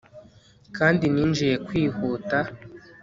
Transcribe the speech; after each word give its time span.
Kandi 0.77 1.03
ninjiye 1.13 1.55
kwihuta 1.67 2.37